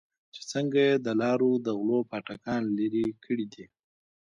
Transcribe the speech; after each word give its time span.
چې 0.33 0.41
څنگه 0.51 0.81
يې 0.87 0.95
د 1.05 1.07
لارو 1.21 1.51
د 1.65 1.67
غلو 1.79 1.99
پاټکان 2.09 2.61
لرې 2.77 3.07
کړې 3.23 3.45
دي. 3.53 3.65